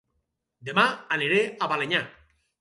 [0.69, 0.85] Dema
[1.17, 2.01] aniré a Balenyà